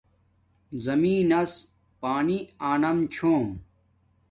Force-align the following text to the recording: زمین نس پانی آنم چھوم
زمین 0.85 1.27
نس 1.31 1.51
پانی 1.99 2.39
آنم 2.71 2.97
چھوم 3.13 3.47